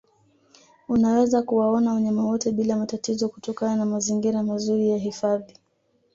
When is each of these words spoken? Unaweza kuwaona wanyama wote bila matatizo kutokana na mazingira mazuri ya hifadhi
Unaweza 0.87 1.41
kuwaona 1.41 1.93
wanyama 1.93 2.25
wote 2.25 2.51
bila 2.51 2.77
matatizo 2.77 3.29
kutokana 3.29 3.75
na 3.75 3.85
mazingira 3.85 4.43
mazuri 4.43 4.89
ya 4.89 4.97
hifadhi 4.97 5.55